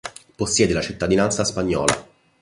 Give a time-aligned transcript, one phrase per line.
[0.35, 2.07] Possiede la cittadinanza spagnola.